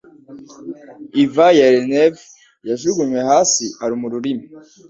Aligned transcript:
Ivan 1.23 1.51
Yerineev 1.59 2.15
yajugunywe 2.69 3.19
hasi 3.29 3.65
aruma 3.83 4.03
ururimi 4.07 4.45